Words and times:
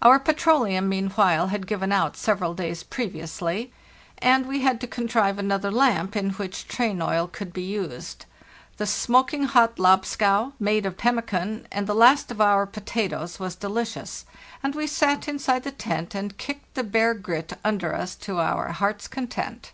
Our 0.00 0.20
petroleum, 0.20 0.88
meanwhile, 0.88 1.48
had 1.48 1.66
given 1.66 1.90
out 1.90 2.16
several 2.16 2.54
days 2.54 2.84
previously, 2.84 3.72
and 4.18 4.46
we 4.46 4.60
had 4.60 4.80
to 4.80 4.86
contrive 4.86 5.40
another 5.40 5.72
lamp 5.72 6.14
in 6.14 6.30
which 6.30 6.68
train 6.68 7.02
oil 7.02 7.26
could 7.26 7.52
be 7.52 7.62
used. 7.64 8.26
The 8.76 8.86
smoking 8.86 9.42
hot 9.42 9.80
lobscouse, 9.80 10.52
made 10.60 10.86
of 10.86 10.96
pemmican 10.96 11.66
and 11.72 11.88
the 11.88 11.96
last 11.96 12.30
of 12.30 12.40
our 12.40 12.64
potatoes, 12.64 13.40
was 13.40 13.56
delicious, 13.56 14.24
and 14.62 14.76
we 14.76 14.86
sat 14.86 15.26
inside 15.26 15.64
the 15.64 15.72
tent 15.72 16.14
and 16.14 16.38
kicked 16.38 16.74
the 16.74 16.84
bare 16.84 17.14
grit 17.14 17.54
under 17.64 17.92
us 17.92 18.14
to 18.14 18.38
our 18.38 18.68
heart's 18.70 19.08
content. 19.08 19.72